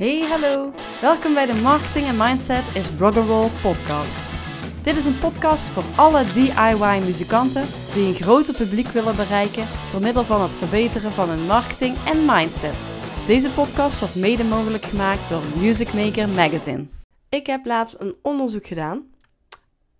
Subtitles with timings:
[0.00, 0.72] Hey, hallo.
[1.00, 4.26] Welkom bij de Marketing en Mindset is Rock'n'Roll podcast.
[4.82, 7.64] Dit is een podcast voor alle DIY-muzikanten
[7.94, 12.24] die een groter publiek willen bereiken door middel van het verbeteren van hun marketing en
[12.24, 12.74] mindset.
[13.26, 16.86] Deze podcast wordt mede mogelijk gemaakt door Music Maker Magazine.
[17.28, 19.04] Ik heb laatst een onderzoek gedaan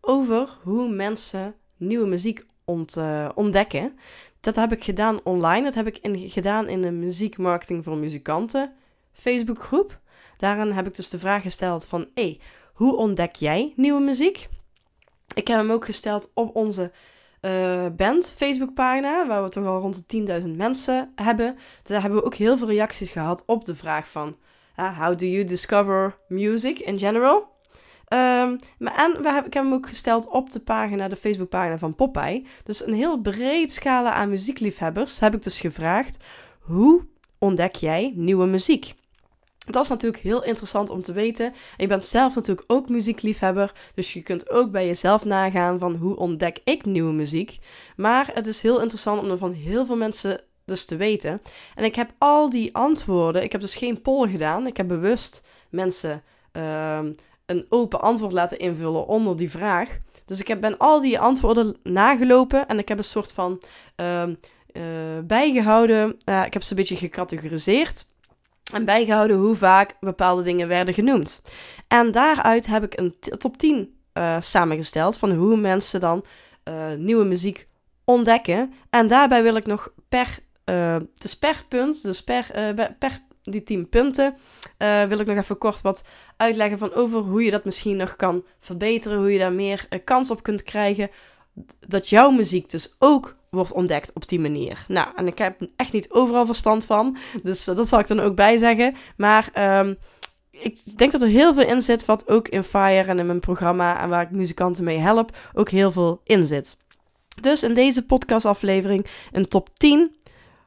[0.00, 3.98] over hoe mensen nieuwe muziek uh, ontdekken.
[4.40, 5.64] Dat heb ik gedaan online.
[5.64, 5.98] Dat heb ik
[6.32, 8.72] gedaan in de muziekmarketing voor muzikanten
[9.20, 10.00] Facebookgroep.
[10.36, 12.40] Daarin heb ik dus de vraag gesteld van, hey,
[12.72, 14.48] hoe ontdek jij nieuwe muziek?
[15.34, 16.92] Ik heb hem ook gesteld op onze
[17.40, 21.56] uh, band Facebookpagina, waar we toch al rond de 10.000 mensen hebben.
[21.82, 24.36] Daar hebben we ook heel veel reacties gehad op de vraag van,
[24.76, 27.58] uh, how do you discover music in general?
[28.12, 31.78] Um, maar en we hebben, ik heb hem ook gesteld op de pagina, de Facebookpagina
[31.78, 32.46] van Popeye.
[32.64, 36.24] Dus een heel breed scala aan muziekliefhebbers heb ik dus gevraagd,
[36.60, 37.06] hoe
[37.38, 38.94] ontdek jij nieuwe muziek?
[39.70, 41.52] Dat is natuurlijk heel interessant om te weten.
[41.76, 46.16] je bent zelf natuurlijk ook muziekliefhebber, dus je kunt ook bij jezelf nagaan van hoe
[46.16, 47.58] ontdek ik nieuwe muziek.
[47.96, 51.42] Maar het is heel interessant om er van heel veel mensen dus te weten.
[51.74, 55.42] En ik heb al die antwoorden, ik heb dus geen poll gedaan, ik heb bewust
[55.70, 56.98] mensen uh,
[57.46, 59.98] een open antwoord laten invullen onder die vraag.
[60.24, 63.62] Dus ik heb, ben al die antwoorden nagelopen en ik heb een soort van
[63.96, 64.82] uh, uh,
[65.24, 66.10] bijgehouden.
[66.18, 68.06] ik heb ze een beetje gecategoriseerd
[68.72, 71.40] en bijgehouden hoe vaak bepaalde dingen werden genoemd.
[71.88, 76.24] En daaruit heb ik een top 10 uh, eh, samengesteld van hoe mensen dan
[76.64, 77.68] uh, nieuwe muziek
[78.04, 78.72] ontdekken.
[78.90, 80.96] En daarbij wil ik nog per, uh,
[81.38, 84.34] per punt, dus per, per die 10 punten,
[85.08, 86.04] wil ik nog even kort wat
[86.36, 90.30] uitleggen van over hoe je dat misschien nog kan verbeteren, hoe je daar meer kans
[90.30, 91.10] op kunt krijgen.
[91.86, 94.84] Dat jouw muziek dus ook wordt ontdekt op die manier.
[94.88, 98.20] Nou, en ik heb echt niet overal verstand van, dus uh, dat zal ik dan
[98.20, 98.94] ook bij zeggen.
[99.16, 99.96] Maar um,
[100.50, 103.40] ik denk dat er heel veel in zit wat ook in Fire en in mijn
[103.40, 106.76] programma en waar ik muzikanten mee help, ook heel veel in zit.
[107.40, 110.16] Dus in deze podcastaflevering een top 10.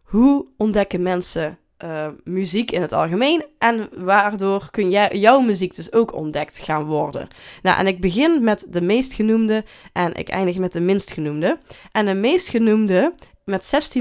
[0.03, 3.45] Hoe ontdekken mensen uh, muziek in het algemeen.
[3.57, 7.27] En waardoor kun jij, jouw muziek dus ook ontdekt gaan worden.
[7.61, 11.57] Nou, en ik begin met de meest genoemde en ik eindig met de minst genoemde.
[11.91, 13.13] En de meest genoemde
[13.45, 13.93] met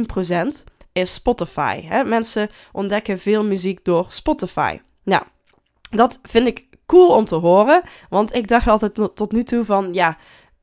[0.64, 1.80] 16% is Spotify.
[1.80, 2.04] Hè?
[2.04, 4.80] Mensen ontdekken veel muziek door Spotify.
[5.04, 5.22] Nou,
[5.90, 7.82] dat vind ik cool om te horen.
[8.08, 10.16] Want ik dacht altijd tot nu toe van ja.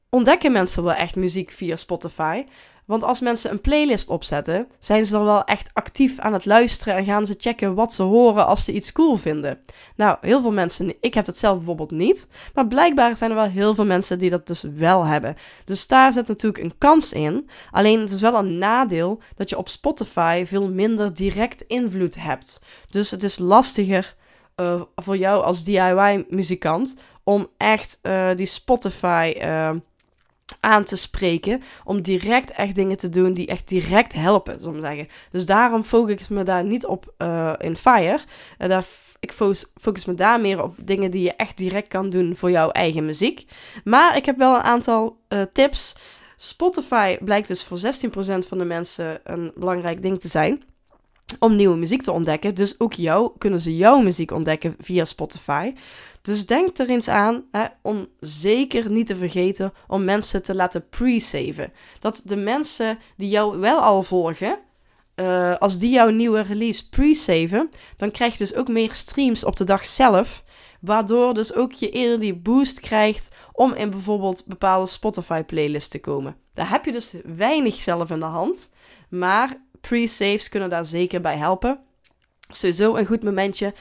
[0.09, 2.44] Ontdekken mensen wel echt muziek via Spotify?
[2.90, 6.96] Want als mensen een playlist opzetten, zijn ze er wel echt actief aan het luisteren
[6.96, 9.60] en gaan ze checken wat ze horen als ze iets cool vinden.
[9.96, 13.46] Nou, heel veel mensen, ik heb dat zelf bijvoorbeeld niet, maar blijkbaar zijn er wel
[13.46, 15.36] heel veel mensen die dat dus wel hebben.
[15.66, 17.50] Dus daar zit natuurlijk een kans in.
[17.72, 22.62] Alleen het is wel een nadeel dat je op Spotify veel minder direct invloed hebt.
[22.90, 24.16] Dus het is lastiger
[24.56, 29.34] uh, voor jou als DIY-muzikant om echt uh, die Spotify.
[29.38, 29.72] Uh,
[30.60, 31.62] aan te spreken.
[31.84, 35.08] Om direct echt dingen te doen die echt direct helpen, zal ik zeggen.
[35.32, 38.20] Dus daarom focus ik me daar niet op uh, in Fire.
[38.58, 38.86] Uh, daar,
[39.20, 42.52] ik focus, focus me daar meer op dingen die je echt direct kan doen voor
[42.52, 43.46] jouw eigen muziek.
[43.84, 45.96] Maar ik heb wel een aantal uh, tips.
[46.36, 47.82] Spotify blijkt dus voor 16%
[48.48, 50.64] van de mensen een belangrijk ding te zijn
[51.40, 52.56] om nieuwe muziek te ontdekken.
[52.56, 55.73] Dus ook jou kunnen ze jouw muziek ontdekken via Spotify.
[56.22, 60.90] Dus denk er eens aan hè, om zeker niet te vergeten om mensen te laten
[60.90, 61.73] pre-saven.
[62.00, 64.59] Dat de mensen die jou wel al volgen,
[65.16, 69.56] uh, als die jouw nieuwe release pre-saven, dan krijg je dus ook meer streams op
[69.56, 70.44] de dag zelf.
[70.81, 76.00] Waardoor dus ook je eerder die boost krijgt om in bijvoorbeeld bepaalde Spotify playlists te
[76.00, 76.35] komen.
[76.53, 78.72] Daar heb je dus weinig zelf in de hand.
[79.09, 81.79] Maar pre-saves kunnen daar zeker bij helpen.
[82.47, 83.73] Sowieso een goed momentje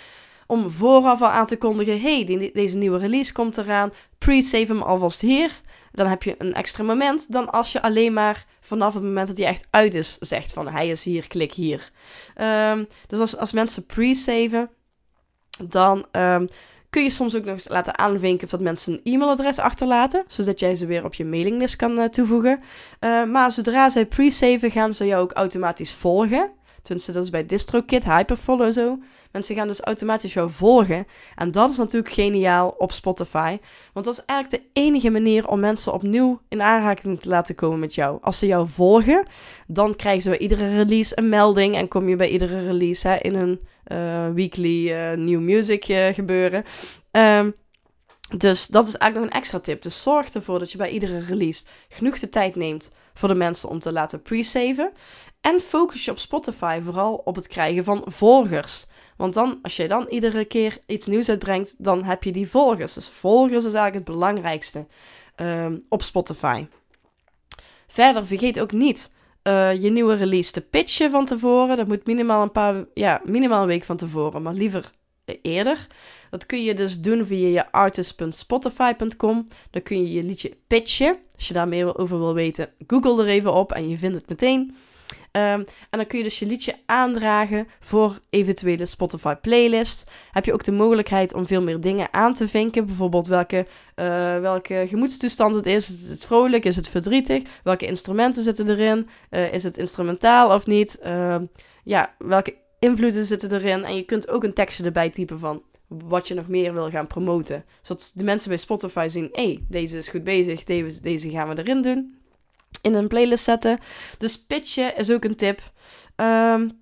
[0.46, 3.92] om vooraf al aan te kondigen: hey, deze nieuwe release komt eraan.
[4.18, 5.60] Pre-save hem alvast hier.
[5.92, 9.36] Dan heb je een extra moment dan als je alleen maar vanaf het moment dat
[9.36, 11.90] hij echt uit is zegt van hij is hier, klik hier.
[12.70, 14.70] Um, dus als, als mensen pre-saven,
[15.62, 16.46] dan um,
[16.90, 20.60] kun je soms ook nog eens laten aanvinken of dat mensen een e-mailadres achterlaten, zodat
[20.60, 22.60] jij ze weer op je mailinglist kan uh, toevoegen.
[23.00, 26.50] Uh, maar zodra zij pre-saven, gaan ze jou ook automatisch volgen.
[26.88, 28.98] Tenminste, dat is bij DistroKit, Hyperfollow zo.
[29.32, 31.06] Mensen gaan dus automatisch jou volgen.
[31.34, 33.58] En dat is natuurlijk geniaal op Spotify.
[33.92, 37.78] Want dat is eigenlijk de enige manier om mensen opnieuw in aanraking te laten komen
[37.78, 38.18] met jou.
[38.22, 39.26] Als ze jou volgen,
[39.66, 41.74] dan krijgen ze bij iedere release een melding.
[41.74, 43.60] En kom je bij iedere release hè, in hun
[43.92, 46.64] uh, weekly uh, new music uh, gebeuren.
[47.10, 47.54] Um,
[48.36, 49.82] dus dat is eigenlijk nog een extra tip.
[49.82, 53.68] Dus zorg ervoor dat je bij iedere release genoeg de tijd neemt voor de mensen
[53.68, 54.92] om te laten pre-saven.
[55.40, 58.86] En focus je op Spotify vooral op het krijgen van volgers.
[59.16, 62.94] Want dan, als je dan iedere keer iets nieuws uitbrengt, dan heb je die volgers.
[62.94, 64.86] Dus volgers is eigenlijk het belangrijkste
[65.36, 66.66] um, op Spotify.
[67.86, 69.10] Verder vergeet ook niet
[69.42, 71.76] uh, je nieuwe release te pitchen van tevoren.
[71.76, 74.90] Dat moet minimaal een paar, ja, minimaal een week van tevoren, maar liever
[75.42, 75.86] eerder.
[76.30, 79.48] Dat kun je dus doen via je artist.spotify.com.
[79.70, 81.18] Dan kun je je liedje pitchen.
[81.36, 84.28] Als je daar meer over wil weten, google er even op en je vindt het
[84.28, 84.76] meteen.
[85.32, 90.10] Um, en dan kun je dus je liedje aandragen voor eventuele Spotify playlist.
[90.30, 92.86] Heb je ook de mogelijkheid om veel meer dingen aan te vinken.
[92.86, 93.66] Bijvoorbeeld welke,
[93.96, 94.04] uh,
[94.40, 95.90] welke gemoedstoestand het is.
[95.90, 96.64] Is het vrolijk?
[96.64, 97.42] Is het verdrietig?
[97.62, 99.08] Welke instrumenten zitten erin?
[99.30, 101.00] Uh, is het instrumentaal of niet?
[101.04, 101.36] Uh,
[101.84, 103.84] ja, welke invloeden zitten erin?
[103.84, 107.06] En je kunt ook een tekstje erbij typen van wat je nog meer wil gaan
[107.06, 107.64] promoten.
[107.82, 111.48] Zodat de mensen bij Spotify zien, hé, hey, deze is goed bezig, deze, deze gaan
[111.48, 112.18] we erin doen
[112.82, 113.78] in een playlist zetten.
[114.18, 115.72] Dus pitchen is ook een tip.
[116.16, 116.80] Um,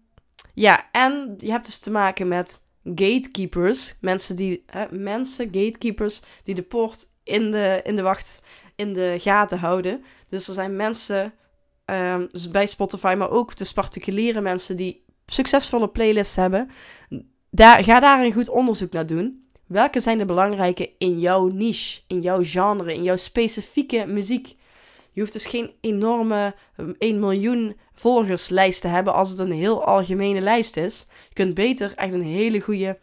[0.55, 3.95] ja, en je hebt dus te maken met gatekeepers.
[4.01, 8.43] Mensen, die, hè, mensen gatekeepers, die de poort in de, in de wacht,
[8.77, 10.05] in de gaten houden.
[10.29, 11.33] Dus er zijn mensen
[11.85, 16.71] um, bij Spotify, maar ook dus particuliere mensen die succesvolle playlists hebben.
[17.51, 19.47] Daar, ga daar een goed onderzoek naar doen.
[19.67, 24.55] Welke zijn de belangrijke in jouw niche, in jouw genre, in jouw specifieke muziek?
[25.13, 29.85] Je hoeft dus geen enorme 1 ehm, miljoen volgerslijst te hebben als het een heel
[29.85, 31.07] algemene lijst is.
[31.29, 32.99] Je kunt beter echt een hele goede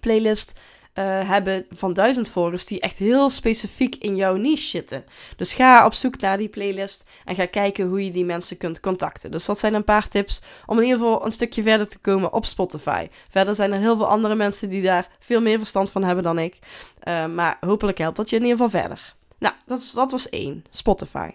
[0.00, 0.60] playlist
[0.98, 5.04] uh, hebben van duizend volgers die echt heel specifiek in jouw niche zitten.
[5.36, 8.80] Dus ga op zoek naar die playlist en ga kijken hoe je die mensen kunt
[8.80, 9.30] contacten.
[9.30, 12.32] Dus dat zijn een paar tips om in ieder geval een stukje verder te komen
[12.32, 13.08] op Spotify.
[13.28, 16.38] Verder zijn er heel veel andere mensen die daar veel meer verstand van hebben dan
[16.38, 16.58] ik.
[17.04, 19.14] Uh, maar hopelijk helpt dat je in ieder geval verder.
[19.38, 20.64] Nou, dat, dat was één.
[20.70, 21.30] Spotify.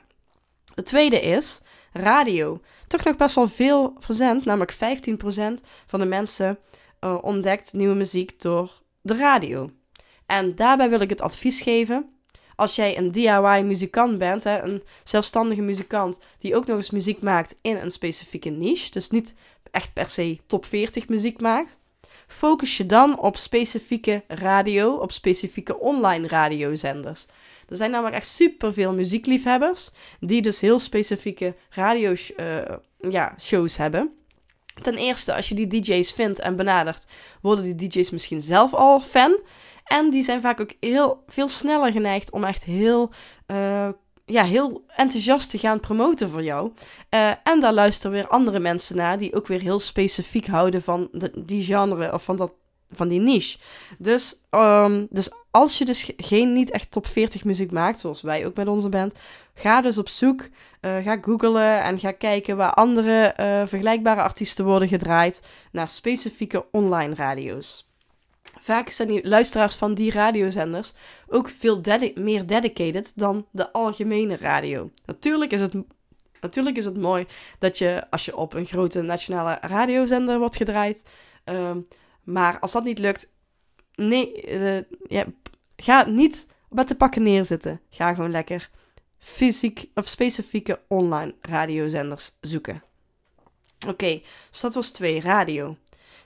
[0.75, 1.62] De tweede is
[1.94, 2.62] radio.
[2.88, 4.77] Toch nog best wel veel verzend, namelijk 15%
[5.88, 6.59] van de mensen
[7.01, 9.71] uh, ontdekt nieuwe muziek door de radio.
[10.25, 12.09] En daarbij wil ik het advies geven.
[12.55, 17.57] Als jij een DIY-muzikant bent, hè, een zelfstandige muzikant die ook nog eens muziek maakt
[17.61, 19.35] in een specifieke niche, dus niet
[19.71, 21.79] echt per se top 40 muziek maakt,
[22.27, 27.25] focus je dan op specifieke radio, op specifieke online radiozenders.
[27.69, 34.22] Er zijn namelijk echt superveel muziekliefhebbers die dus heel specifieke radioshows uh, ja, shows hebben.
[34.81, 37.05] Ten eerste, als je die DJ's vindt en benadert,
[37.41, 39.37] worden die DJ's misschien zelf al fan.
[39.83, 43.11] En die zijn vaak ook heel veel sneller geneigd om echt heel,
[43.47, 43.89] uh,
[44.25, 46.71] ja, heel enthousiast te gaan promoten voor jou.
[47.09, 51.09] Uh, en daar luisteren weer andere mensen naar die ook weer heel specifiek houden van
[51.35, 52.51] die genre of van dat
[52.95, 53.57] van die niche.
[53.98, 58.45] Dus, um, dus als je dus geen niet echt top 40 muziek maakt, zoals wij
[58.45, 59.16] ook met onze band,
[59.56, 64.66] ga dus op zoek, uh, ga googlen en ga kijken waar andere uh, vergelijkbare artiesten
[64.66, 65.42] worden gedraaid
[65.72, 67.92] naar specifieke online radio's.
[68.60, 70.94] Vaak zijn die luisteraars van die radiozenders
[71.28, 71.81] ook veel
[72.16, 74.90] meer dedicated dan de algemene radio.
[75.06, 75.74] Natuurlijk is het
[76.44, 77.28] Natuurlijk is het mooi
[77.60, 81.12] dat je, als je op een grote nationale radiozender wordt gedraaid,
[81.45, 81.88] um,
[82.23, 83.31] maar als dat niet lukt,
[83.95, 85.25] nee, uh, ja,
[85.75, 87.81] ga niet met de pakken neerzitten.
[87.89, 88.69] Ga gewoon lekker
[89.17, 92.83] fysiek of specifieke online radiozenders zoeken.
[93.87, 95.77] Oké, dus dat was twee, radio.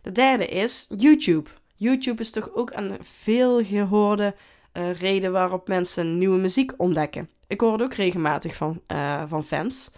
[0.01, 1.49] De derde is YouTube.
[1.75, 4.35] YouTube is toch ook een veel gehoorde
[4.73, 7.29] uh, reden waarop mensen nieuwe muziek ontdekken.
[7.47, 9.91] Ik hoor het ook regelmatig van, uh, van fans.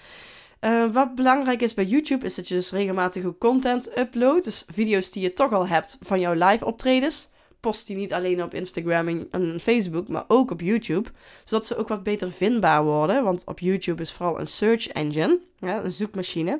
[0.62, 4.44] Uh, wat belangrijk is bij YouTube is dat je dus regelmatig ook content uploadt.
[4.44, 7.30] Dus video's die je toch al hebt van jouw live optredens.
[7.60, 11.10] Post die niet alleen op Instagram en Facebook, maar ook op YouTube.
[11.44, 13.24] Zodat ze ook wat beter vindbaar worden.
[13.24, 16.60] Want op YouTube is vooral een search engine, een zoekmachine.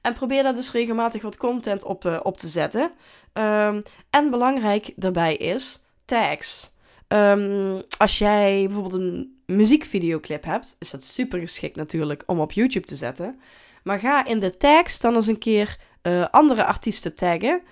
[0.00, 2.90] En probeer daar dus regelmatig wat content op, uh, op te zetten.
[3.32, 6.74] Um, en belangrijk daarbij is tags.
[7.08, 12.86] Um, als jij bijvoorbeeld een muziekvideoclip hebt, is dat super geschikt natuurlijk om op YouTube
[12.86, 13.40] te zetten.
[13.82, 17.62] Maar ga in de tags dan eens een keer uh, andere artiesten taggen.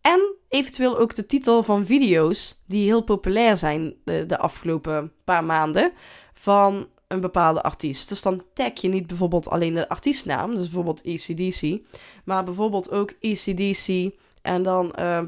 [0.00, 5.44] En eventueel ook de titel van video's die heel populair zijn de, de afgelopen paar
[5.44, 5.92] maanden
[6.34, 8.08] van een bepaalde artiest.
[8.08, 11.80] Dus dan tag je niet bijvoorbeeld alleen de artiestnaam, dus bijvoorbeeld ECDC,
[12.24, 15.22] maar bijvoorbeeld ook ECDC en dan uh,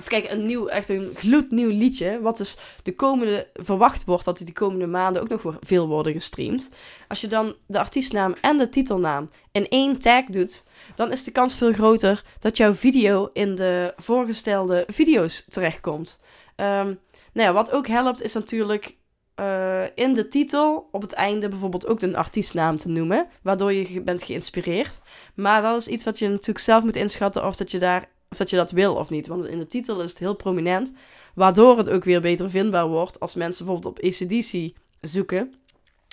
[0.00, 2.20] Even kijken, een nieuw, echt een gloednieuw liedje.
[2.20, 6.12] Wat dus de komende, verwacht wordt dat die de komende maanden ook nog veel worden
[6.12, 6.68] gestreamd.
[7.08, 11.30] Als je dan de artiestnaam en de titelnaam in één tag doet, dan is de
[11.30, 16.20] kans veel groter dat jouw video in de voorgestelde video's terechtkomt.
[16.56, 16.98] Um,
[17.32, 18.96] nou ja, wat ook helpt is natuurlijk
[19.40, 24.00] uh, in de titel op het einde bijvoorbeeld ook een artiestnaam te noemen, waardoor je
[24.00, 25.00] bent geïnspireerd.
[25.34, 28.36] Maar dat is iets wat je natuurlijk zelf moet inschatten of dat je daar of
[28.36, 29.26] dat je dat wil of niet.
[29.26, 30.92] Want in de titel is het heel prominent.
[31.34, 35.54] Waardoor het ook weer beter vindbaar wordt als mensen bijvoorbeeld op ACDC zoeken.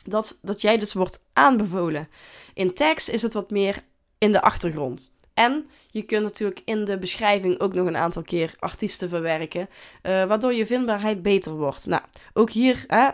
[0.03, 2.07] Dat, dat jij dus wordt aanbevolen.
[2.53, 3.83] In tekst is het wat meer
[4.17, 5.13] in de achtergrond.
[5.33, 10.23] En je kunt natuurlijk in de beschrijving ook nog een aantal keer artiesten verwerken, uh,
[10.23, 11.85] waardoor je vindbaarheid beter wordt.
[11.85, 12.01] Nou,
[12.33, 13.09] ook hier hè,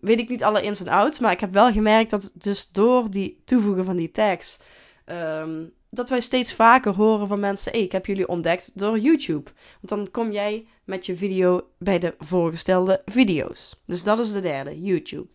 [0.00, 3.10] weet ik niet alle ins en outs, maar ik heb wel gemerkt dat dus door
[3.10, 4.58] die toevoegen van die tags,
[5.94, 9.50] dat wij steeds vaker horen van mensen, ik heb jullie ontdekt door YouTube.
[9.80, 13.82] Want dan kom jij met je video bij de voorgestelde video's.
[13.86, 15.28] Dus dat is de derde, YouTube.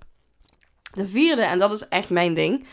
[0.94, 2.66] De vierde, en dat is echt mijn ding,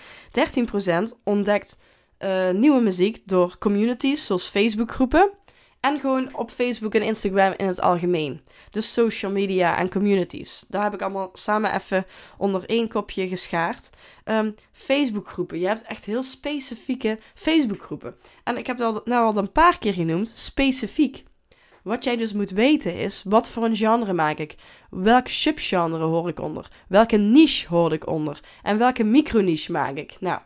[1.16, 1.78] 13% ontdekt
[2.19, 5.31] uh, nieuwe muziek door communities zoals Facebookgroepen.
[5.87, 8.40] En gewoon op Facebook en Instagram in het algemeen.
[8.71, 10.64] Dus social media en communities.
[10.69, 12.07] Daar heb ik allemaal samen even
[12.38, 13.90] onder één kopje geschaard.
[14.25, 15.59] Um, Facebookgroepen.
[15.59, 18.14] Je hebt echt heel specifieke Facebookgroepen.
[18.45, 20.28] En ik heb dat nou al een paar keer genoemd.
[20.28, 21.25] Specifiek.
[21.83, 24.55] Wat jij dus moet weten is, wat voor een genre maak ik?
[24.90, 26.71] Welk subgenre hoor ik onder?
[26.88, 28.40] Welke niche hoor ik onder?
[28.62, 30.16] En welke microniche maak ik?
[30.21, 30.40] Nou,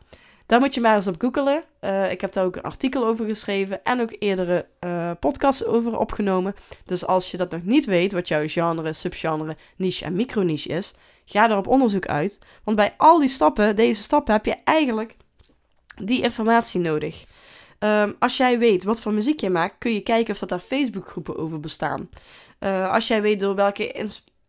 [0.51, 1.65] daar moet je maar eens op googelen.
[1.81, 5.99] Uh, ik heb daar ook een artikel over geschreven en ook eerdere uh, podcasts over
[5.99, 6.55] opgenomen.
[6.85, 10.95] Dus als je dat nog niet weet, wat jouw genre, subgenre, niche en microniche is,
[11.25, 12.39] ga er op onderzoek uit.
[12.65, 15.17] Want bij al die stappen, deze stappen, heb je eigenlijk
[15.97, 17.25] die informatie nodig.
[17.79, 20.59] Um, als jij weet wat voor muziek je maakt, kun je kijken of dat daar
[20.59, 22.09] Facebookgroepen over bestaan.
[22.61, 23.93] Uh, als jij weet door welke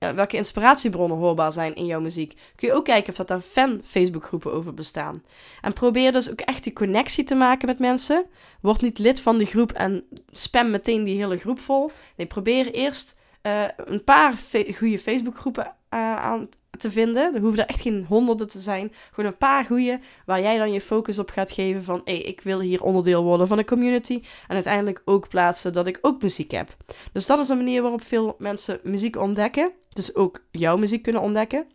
[0.09, 4.53] welke inspiratiebronnen hoorbaar zijn in jouw muziek, kun je ook kijken of dat daar fan-Facebookgroepen
[4.53, 5.23] over bestaan.
[5.61, 8.25] En probeer dus ook echt die connectie te maken met mensen.
[8.61, 11.91] Word niet lid van die groep en spam meteen die hele groep vol.
[12.15, 14.33] Nee, probeer eerst uh, een paar
[14.77, 16.49] goede Facebookgroepen uh, aan
[16.81, 17.35] te vinden.
[17.35, 18.93] Er hoeven er echt geen honderden te zijn.
[19.11, 22.01] Gewoon een paar goede waar jij dan je focus op gaat geven van...
[22.05, 24.21] hey, ik wil hier onderdeel worden van een community.
[24.47, 26.75] En uiteindelijk ook plaatsen dat ik ook muziek heb.
[27.11, 29.71] Dus dat is een manier waarop veel mensen muziek ontdekken.
[29.89, 31.65] Dus ook jouw muziek kunnen ontdekken.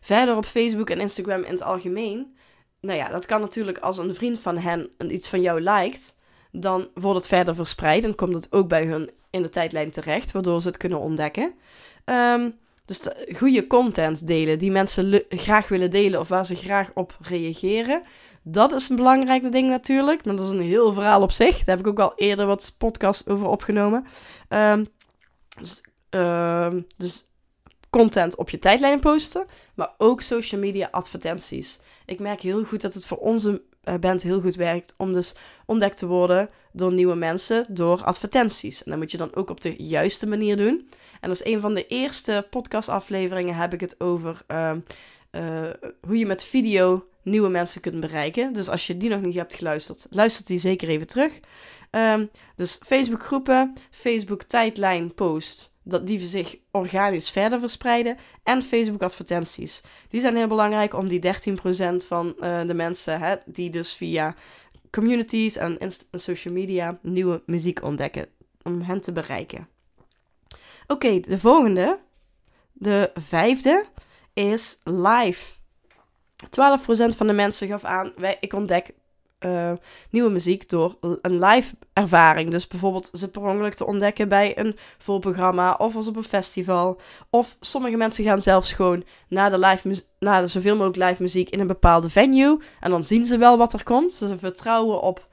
[0.00, 2.36] Verder op Facebook en Instagram in het algemeen.
[2.80, 6.16] Nou ja, dat kan natuurlijk als een vriend van hen iets van jou liked.
[6.50, 10.32] Dan wordt het verder verspreid en komt het ook bij hun in de tijdlijn terecht,
[10.32, 11.54] waardoor ze het kunnen ontdekken.
[12.04, 12.58] Um,
[13.00, 18.02] dus goede content delen die mensen graag willen delen of waar ze graag op reageren.
[18.42, 20.24] Dat is een belangrijk ding natuurlijk.
[20.24, 21.56] Maar dat is een heel verhaal op zich.
[21.56, 24.06] Daar heb ik ook al eerder wat podcast over opgenomen.
[24.48, 24.88] Um,
[25.58, 27.26] dus, uh, dus
[27.90, 31.78] content op je tijdlijn posten, maar ook social media advertenties.
[32.06, 33.62] Ik merk heel goed dat het voor onze
[34.00, 35.34] band heel goed werkt om dus
[35.66, 38.84] ontdekt te worden door nieuwe mensen, door advertenties.
[38.84, 40.88] En dat moet je dan ook op de juiste manier doen.
[41.20, 44.72] En als een van de eerste podcastafleveringen heb ik het over uh,
[45.32, 45.70] uh,
[46.00, 48.52] hoe je met video nieuwe mensen kunt bereiken.
[48.52, 51.40] Dus als je die nog niet hebt geluisterd, luister die zeker even terug.
[51.90, 58.16] Um, dus Facebook groepen, Facebook tijdlijn post dat die zich organisch verder verspreiden.
[58.42, 59.80] En Facebook advertenties.
[60.08, 64.34] Die zijn heel belangrijk om die 13% van uh, de mensen hè, die dus via
[64.90, 65.78] communities en,
[66.12, 68.26] social media nieuwe muziek ontdekken.
[68.62, 69.68] Om hen te bereiken.
[70.86, 71.98] Oké, de volgende.
[72.72, 73.86] De vijfde
[74.32, 75.54] is live.
[76.44, 76.48] 12%
[77.16, 78.94] van de mensen gaf aan, wij, ik ontdek
[79.44, 79.72] uh,
[80.10, 82.50] nieuwe muziek door een live ervaring.
[82.50, 87.00] Dus bijvoorbeeld ze per ongeluk te ontdekken bij een voorprogramma of als op een festival.
[87.30, 91.50] Of sommige mensen gaan zelfs gewoon naar de, live naar de zoveel mogelijk live muziek
[91.50, 92.58] in een bepaalde venue.
[92.80, 94.12] En dan zien ze wel wat er komt.
[94.12, 95.28] Ze vertrouwen op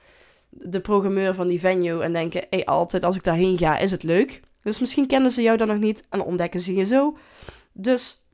[0.49, 4.03] de programmeur van die venue en denken, hey, altijd als ik daarheen ga is het
[4.03, 4.41] leuk.
[4.61, 7.17] Dus misschien kennen ze jou dan nog niet en ontdekken ze je zo.
[7.73, 8.25] Dus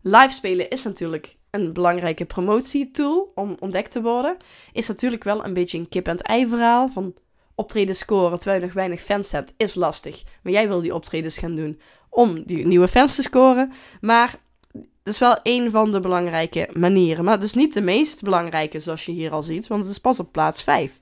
[0.00, 4.36] live spelen is natuurlijk een belangrijke promotietool om ontdekt te worden,
[4.72, 6.88] is natuurlijk wel een beetje een kip-en-ei verhaal.
[6.88, 7.14] Van
[7.54, 10.22] optreden scoren terwijl je nog weinig fans hebt, is lastig.
[10.42, 13.72] Maar jij wil die optredens gaan doen om die nieuwe fans te scoren.
[14.00, 14.38] Maar
[14.72, 17.24] het is wel een van de belangrijke manieren.
[17.24, 20.20] Maar dus niet de meest belangrijke, zoals je hier al ziet, want het is pas
[20.20, 21.00] op plaats 5.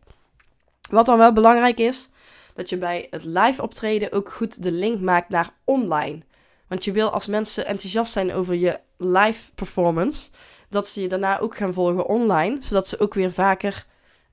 [0.90, 2.08] Wat dan wel belangrijk is,
[2.54, 6.20] dat je bij het live optreden ook goed de link maakt naar online.
[6.70, 10.30] Want je wil als mensen enthousiast zijn over je live performance,
[10.68, 13.86] dat ze je daarna ook gaan volgen online, zodat ze ook weer vaker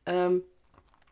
[0.03, 0.44] um,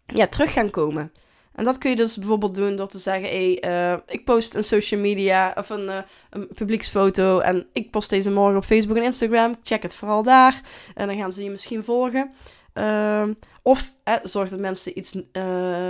[0.05, 1.11] ja, terug gaan komen.
[1.55, 4.63] En dat kun je dus bijvoorbeeld doen door te zeggen: hey, uh, ik post een
[4.63, 5.97] social media of een, uh,
[6.29, 9.55] een publieksfoto en ik post deze morgen op Facebook en Instagram.
[9.63, 10.61] Check het vooral daar.
[10.93, 12.33] En dan gaan ze je misschien volgen.
[12.73, 13.27] Uh,
[13.61, 15.21] of eh, zorg dat mensen iets uh,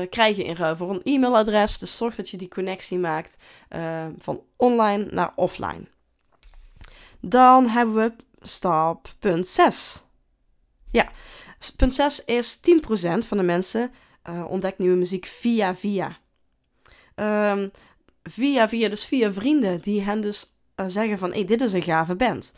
[0.09, 1.79] krijgen in ruil voor een e-mailadres.
[1.79, 3.37] Dus zorg dat je die connectie maakt
[4.17, 5.87] van online naar offline.
[7.19, 10.03] Dan hebben we stap punt 6.
[10.91, 11.09] Ja,
[11.75, 12.61] punt 6 is 10%
[13.17, 13.91] van de mensen
[14.29, 16.17] uh, ontdekt nieuwe muziek via via.
[17.15, 17.71] Um,
[18.23, 21.29] via via, dus via vrienden die hen dus uh, zeggen van...
[21.29, 22.53] hé, hey, dit is een gave band.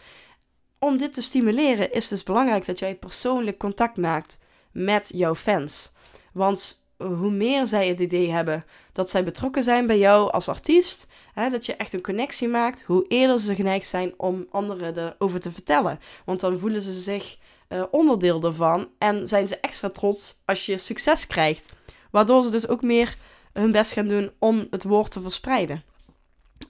[0.80, 4.40] Om dit te stimuleren is dus belangrijk dat jij persoonlijk contact maakt
[4.72, 5.92] met jouw fans.
[6.34, 11.08] Want hoe meer zij het idee hebben dat zij betrokken zijn bij jou als artiest,
[11.34, 15.40] hè, dat je echt een connectie maakt, hoe eerder ze geneigd zijn om anderen erover
[15.40, 16.00] te vertellen.
[16.26, 17.38] Want dan voelen ze zich
[17.70, 21.70] uh, onderdeel ervan en zijn ze extra trots als je succes krijgt.
[22.12, 23.18] Waardoor ze dus ook meer
[23.54, 25.84] hun best gaan doen om het woord te verspreiden.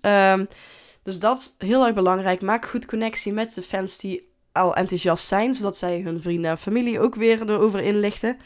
[0.01, 0.47] Um,
[1.03, 2.41] dus dat is heel erg belangrijk.
[2.41, 6.57] Maak goed connectie met de fans die al enthousiast zijn, zodat zij hun vrienden en
[6.57, 8.37] familie ook weer erover inlichten.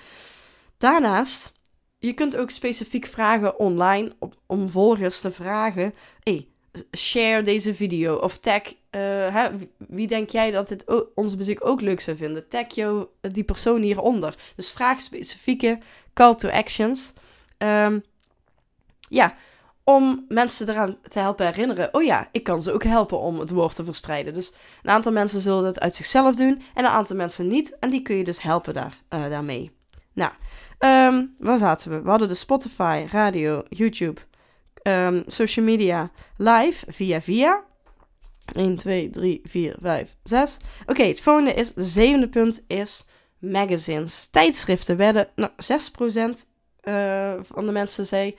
[0.77, 1.53] Daarnaast
[2.01, 4.11] je kunt ook specifiek vragen online
[4.45, 5.93] om volgers te vragen:
[6.23, 6.47] hey,
[6.97, 8.61] share deze video of tag.
[8.63, 9.01] Uh,
[9.35, 12.47] hè, wie denk jij dat dit onze muziek ook leuk zou vinden?
[12.47, 14.35] Tag jou, die persoon hieronder.
[14.55, 15.79] Dus vraag specifieke
[16.13, 17.13] call to actions.
[17.57, 18.03] Um,
[19.09, 19.35] ja,
[19.83, 21.93] om mensen eraan te helpen herinneren.
[21.93, 24.33] Oh ja, ik kan ze ook helpen om het woord te verspreiden.
[24.33, 24.53] Dus
[24.83, 27.79] een aantal mensen zullen dat uit zichzelf doen en een aantal mensen niet.
[27.79, 29.71] En die kun je dus helpen daar, uh, daarmee.
[30.13, 30.31] Nou,
[30.83, 32.01] Um, waar zaten we?
[32.01, 34.21] We hadden de Spotify, radio, YouTube,
[34.83, 37.63] um, social media, live, via via.
[38.55, 40.57] 1, 2, 3, 4, 5, 6.
[40.85, 43.07] Oké, het volgende is, de zevende punt is
[43.39, 44.27] magazines.
[44.27, 45.55] Tijdschriften werden, nou, 6%
[46.83, 48.37] uh, van de mensen zei,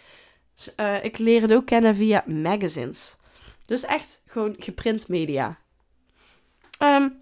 [0.76, 3.16] uh, ik leer het ook kennen via magazines.
[3.66, 5.58] Dus echt gewoon geprint media.
[6.78, 7.21] Um,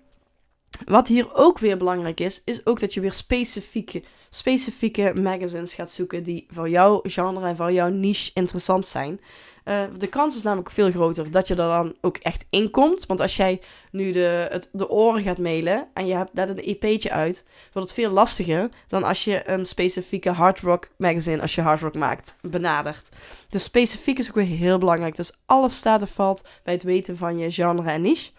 [0.84, 5.90] wat hier ook weer belangrijk is, is ook dat je weer specifieke, specifieke magazines gaat
[5.90, 9.20] zoeken die voor jouw genre en voor jouw niche interessant zijn.
[9.64, 13.06] Uh, de kans is namelijk veel groter dat je er dan ook echt in komt.
[13.06, 13.60] Want als jij
[13.90, 17.88] nu de, het, de oren gaat mailen en je hebt net een EP'tje uit, wordt
[17.88, 21.94] het veel lastiger dan als je een specifieke hard rock magazine, als je hard rock
[21.94, 23.08] maakt, benadert.
[23.48, 25.16] Dus specifiek is ook weer heel belangrijk.
[25.16, 28.30] Dus alles staat en valt bij het weten van je genre en niche.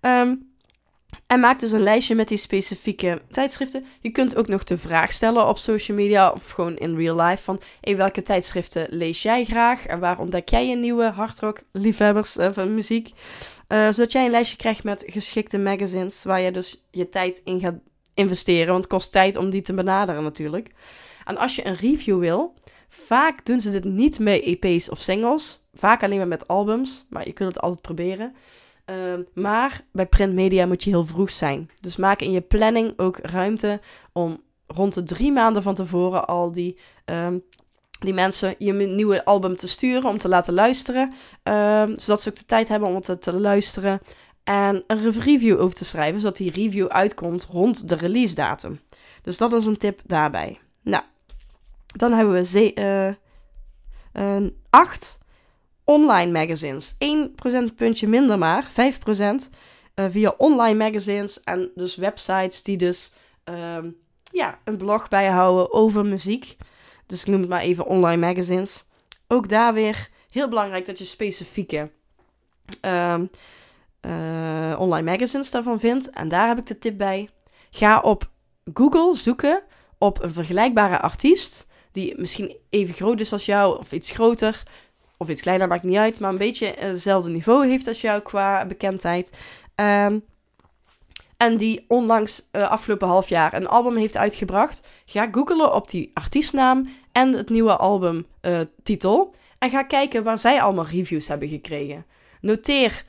[0.00, 0.56] Um,
[1.28, 3.84] en maak dus een lijstje met die specifieke tijdschriften.
[4.00, 7.42] Je kunt ook nog de vraag stellen op social media of gewoon in real life
[7.42, 12.36] van hey, welke tijdschriften lees jij graag en waar ontdek jij een nieuwe hardrock liefhebbers
[12.36, 13.10] uh, van muziek.
[13.68, 17.60] Uh, zodat jij een lijstje krijgt met geschikte magazines waar je dus je tijd in
[17.60, 17.78] gaat
[18.14, 18.72] investeren.
[18.72, 20.70] Want het kost tijd om die te benaderen natuurlijk.
[21.24, 22.54] En als je een review wil,
[22.88, 25.66] vaak doen ze dit niet met EP's of singles.
[25.74, 28.34] Vaak alleen maar met albums, maar je kunt het altijd proberen.
[28.88, 31.70] Ehm, maar bij printmedia moet je heel vroeg zijn.
[31.80, 33.80] Dus maak in je planning ook ruimte
[34.12, 37.44] om rond de drie maanden van tevoren al die, um,
[37.98, 41.12] die mensen je nieuwe album te sturen om te laten luisteren.
[41.42, 44.00] Um, zodat ze ook de tijd hebben om het te luisteren.
[44.44, 48.80] En een review over te schrijven, zodat die review uitkomt rond de release datum.
[49.22, 50.60] Dus dat is een tip daarbij.
[50.82, 51.04] Nou,
[51.86, 53.16] dan hebben we ze,
[54.12, 55.18] uh, acht
[55.88, 56.94] online magazines.
[56.98, 59.34] 1 procentpuntje minder maar, 5% uh,
[59.94, 63.12] eh, via online magazines en dus websites die dus
[63.44, 63.96] um,
[64.32, 66.56] ja, een blog bijhouden over muziek.
[67.06, 68.84] Dus ik noem het maar even online magazines.
[69.28, 71.90] Ook daar weer heel belangrijk dat je specifieke
[72.82, 73.30] um,
[74.06, 76.10] uh, online magazines daarvan vindt.
[76.10, 77.28] En daar heb ik de tip bij.
[77.70, 78.30] Ga op
[78.74, 79.62] Google zoeken
[79.98, 81.66] op een vergelijkbare artiest.
[81.92, 84.62] Die misschien even groot is als jou of iets groter
[85.18, 88.66] of iets kleiner, maakt niet uit, maar een beetje hetzelfde niveau heeft als jou qua
[88.66, 89.30] bekendheid.
[89.74, 90.24] Um,
[91.36, 94.88] en die onlangs uh, afgelopen half jaar een album heeft uitgebracht.
[95.04, 99.30] Ga googlen op die artiestnaam en het nieuwe albumtitel.
[99.32, 102.06] Uh, en ga kijken waar zij allemaal reviews hebben gekregen.
[102.40, 103.04] Noteer,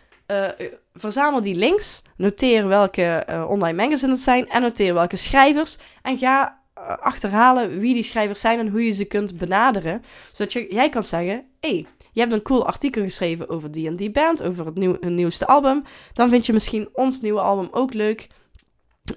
[0.93, 2.03] verzamel die links.
[2.17, 4.49] Noteer welke online magazines het zijn.
[4.49, 5.77] En noteer welke schrijvers.
[6.01, 6.59] En ga
[6.99, 10.03] achterhalen wie die schrijvers zijn en hoe je ze kunt benaderen.
[10.31, 11.85] Zodat je, jij kan zeggen: hé, hey,
[12.19, 15.13] je hebt een cool artikel geschreven over die en die band, over het nieuw, hun
[15.13, 15.83] nieuwste album.
[16.13, 18.27] Dan vind je misschien ons nieuwe album ook leuk.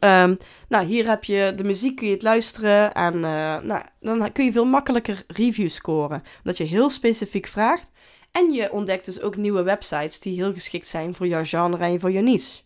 [0.00, 0.36] Um,
[0.68, 2.94] nou, hier heb je de muziek, kun je het luisteren.
[2.94, 6.22] En uh, nou, dan kun je veel makkelijker reviews scoren.
[6.38, 7.90] Omdat je heel specifiek vraagt.
[8.32, 12.00] En je ontdekt dus ook nieuwe websites die heel geschikt zijn voor jouw genre en
[12.00, 12.62] voor je niche.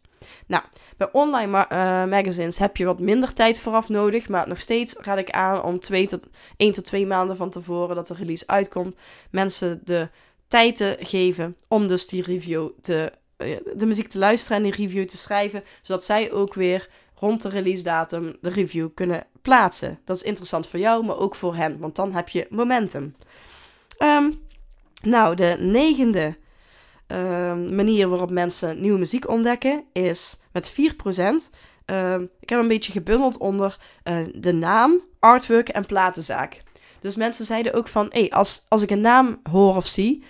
[0.47, 0.65] Nou,
[0.97, 5.19] bij online uh, magazines heb je wat minder tijd vooraf nodig, maar nog steeds raad
[5.19, 8.97] ik aan om 2 tot 1 tot 2 maanden van tevoren dat de release uitkomt,
[9.31, 10.09] mensen de
[10.49, 14.73] tijd te geven om dus die review te, uh, de muziek te luisteren en die
[14.73, 19.99] review te schrijven, zodat zij ook weer rond de release datum de review kunnen plaatsen.
[20.05, 23.15] Dat is interessant voor jou, maar ook voor hen, want dan heb je momentum.
[23.99, 24.45] Um,
[25.03, 26.37] nou, de negende
[27.09, 30.75] uh, manier waarop mensen nieuwe muziek ontdekken is met 4%.
[31.87, 36.63] Uh, ik heb een beetje gebundeld onder uh, de naam, artwork en platenzaak.
[37.01, 40.25] Dus mensen zeiden ook van, hey, als, als ik een naam hoor of zie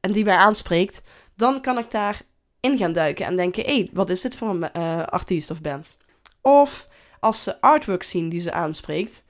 [0.00, 1.02] en die mij aanspreekt,
[1.36, 2.20] dan kan ik daar
[2.60, 5.60] in gaan duiken en denken, hé, hey, wat is dit voor een uh, artiest of
[5.60, 5.96] band?
[6.40, 6.88] Of
[7.20, 9.24] als ze artwork zien die ze aanspreekt,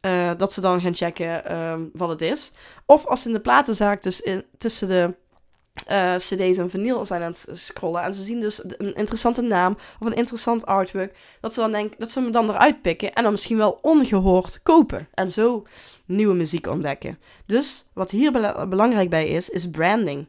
[0.00, 2.52] uh, dat ze dan gaan checken uh, wat het is.
[2.86, 4.22] Of als ze in de platenzaak dus
[4.56, 5.14] tussen de
[5.90, 8.02] uh, cd's en vinyl zijn aan het scrollen.
[8.02, 11.16] En ze zien dus een interessante naam of een interessant artwork.
[11.40, 14.62] Dat ze dan denken, dat ze hem dan eruit pikken en dan misschien wel ongehoord
[14.62, 15.08] kopen.
[15.14, 15.66] En zo
[16.04, 17.18] nieuwe muziek ontdekken.
[17.46, 20.28] Dus wat hier be belangrijk bij is, is branding.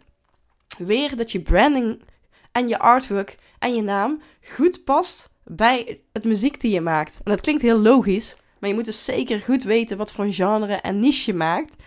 [0.78, 2.02] Weer dat je branding
[2.52, 7.22] en je artwork en je naam goed past bij het muziek die je maakt.
[7.24, 10.34] En dat klinkt heel logisch, maar je moet dus zeker goed weten wat voor een
[10.34, 11.84] genre en niche je maakt.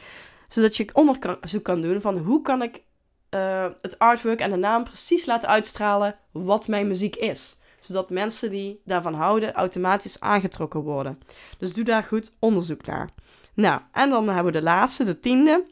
[0.48, 2.82] Zodat je onderzoek kan doen van hoe kan ik
[3.30, 7.56] uh, het artwork en de naam precies laten uitstralen wat mijn muziek is.
[7.80, 11.18] Zodat mensen die daarvan houden automatisch aangetrokken worden.
[11.58, 13.10] Dus doe daar goed onderzoek naar.
[13.54, 15.64] Nou, en dan hebben we de laatste, de tiende,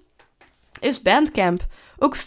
[0.80, 1.66] is Bandcamp.
[1.98, 2.20] Ook 4%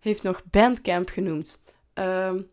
[0.00, 1.62] heeft nog Bandcamp genoemd.
[1.94, 2.50] Um,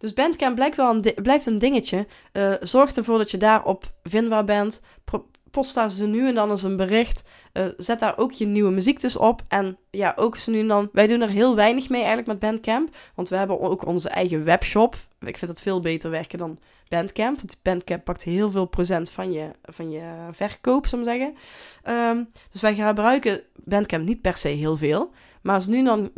[0.00, 2.06] dus Bandcamp blijkt wel een blijft een dingetje.
[2.32, 4.82] Uh, zorg ervoor dat je daarop vindbaar bent.
[5.04, 7.28] Pro post daar ze nu en dan eens een bericht.
[7.52, 9.42] Uh, zet daar ook je nieuwe muziek dus op.
[9.48, 10.88] En ja, ook ze nu en dan.
[10.92, 12.96] Wij doen er heel weinig mee eigenlijk met Bandcamp.
[13.14, 14.96] Want we hebben ook onze eigen webshop.
[15.20, 16.58] Ik vind dat veel beter werken dan
[16.88, 17.36] Bandcamp.
[17.36, 21.34] Want Bandcamp pakt heel veel procent van je, van je verkoop, zou ik zeggen.
[22.16, 25.10] Um, dus wij gebruiken Bandcamp niet per se heel veel.
[25.42, 26.10] Maar als nu dan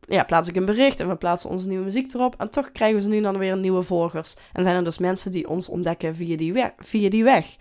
[0.00, 2.34] ja, plaats ik een bericht en we plaatsen onze nieuwe muziek erop.
[2.38, 4.36] En toch krijgen ze nu dan weer nieuwe volgers.
[4.52, 7.56] En zijn er dus mensen die ons ontdekken via die, via die weg.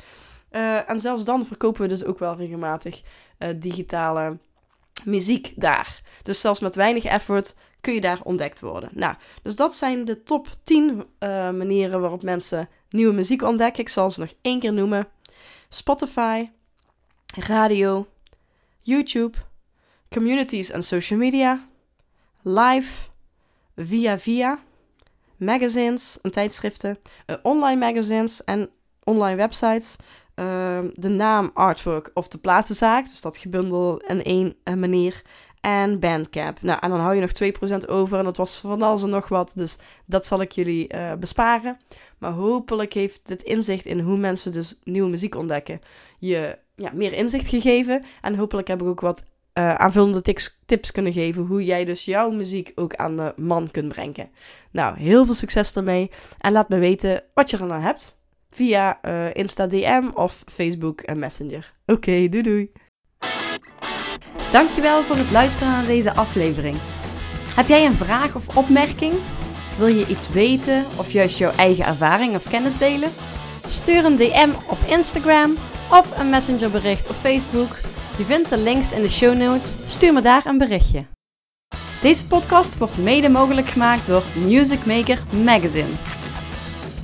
[0.56, 3.02] Uh, en zelfs dan verkopen we dus ook wel regelmatig
[3.40, 4.38] uh, digitale
[5.04, 6.02] muziek daar.
[6.24, 8.90] Dus zelfs met weinig effort kun je daar ontdekt worden.
[8.94, 13.82] Nou, dus dat zijn de top 10 uh, eh, manieren waarop mensen nieuwe muziek ontdekken.
[13.82, 15.08] Ik zal ze nog één keer noemen:
[15.70, 16.50] Spotify,
[17.36, 18.08] radio,
[18.82, 19.38] YouTube,
[20.10, 21.68] communities en social media,
[22.42, 23.08] live,
[23.76, 24.60] via via,
[25.38, 27.00] magazines en tijdschriften,
[27.42, 28.70] online magazines en
[29.04, 29.96] online websites,
[30.36, 35.22] uh, de naam artwork of de platenzaak, dus dat gebundel in één uh, manier,
[35.62, 36.62] en Bandcamp.
[36.62, 39.28] Nou, en dan hou je nog 2% over en dat was van alles en nog
[39.28, 41.80] wat, dus dat zal ik jullie besparen.
[42.18, 45.80] Maar hopelijk heeft dit inzicht in hoe mensen dus nieuwe muziek ontdekken
[46.20, 48.04] je ja, meer inzicht gegeven.
[48.22, 52.06] En hopelijk heb ik ook wat uh, aanvullende tips, tips kunnen geven hoe jij dus
[52.06, 54.30] jouw muziek ook aan de man kunt brengen.
[54.72, 58.18] Nou, heel veel succes ermee en laat me weten wat je er dan hebt
[58.56, 61.74] via uh, Insta DM of Facebook en Messenger.
[61.86, 62.72] Oké, okay, doei doei.
[64.52, 66.78] Dankjewel voor het luisteren naar deze aflevering.
[67.56, 69.14] Heb jij een vraag of opmerking?
[69.78, 73.10] Wil je iets weten of juist jouw eigen ervaring of kennis delen?
[73.66, 75.52] Stuur een DM op Instagram
[75.92, 79.76] of een messengerbericht op Facebook je vindt de links in de show notes.
[79.86, 81.06] Stuur me daar een berichtje.
[82.02, 85.90] Deze podcast wordt mede mogelijk gemaakt door Music Maker Magazine.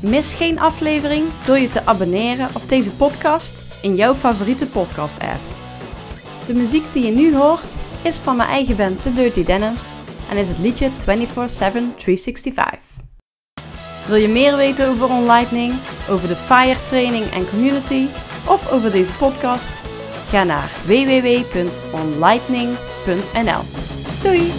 [0.01, 5.39] Mis geen aflevering door je te abonneren op deze podcast in jouw favoriete podcast-app.
[6.45, 9.83] De muziek die je nu hoort is van mijn eigen band The Dirty Denims
[10.29, 12.79] en is het liedje 24-7 365.
[14.07, 15.73] Wil je meer weten over OnLightning,
[16.09, 18.05] over de FIRE training en community
[18.47, 19.77] of over deze podcast?
[20.27, 23.61] Ga naar www.onlightning.nl.
[24.23, 24.51] Doei!